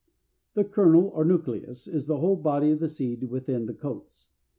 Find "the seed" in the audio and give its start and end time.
2.79-3.25